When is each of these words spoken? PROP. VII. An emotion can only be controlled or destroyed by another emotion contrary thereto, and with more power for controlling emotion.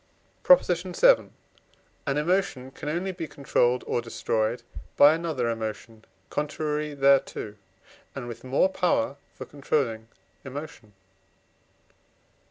PROP. 0.41 0.65
VII. 0.65 1.29
An 2.07 2.17
emotion 2.17 2.71
can 2.71 2.89
only 2.89 3.11
be 3.11 3.27
controlled 3.27 3.83
or 3.85 4.01
destroyed 4.01 4.63
by 4.97 5.13
another 5.13 5.47
emotion 5.47 6.05
contrary 6.31 6.95
thereto, 6.95 7.53
and 8.15 8.27
with 8.27 8.43
more 8.43 8.67
power 8.67 9.17
for 9.35 9.45
controlling 9.45 10.07
emotion. 10.43 10.93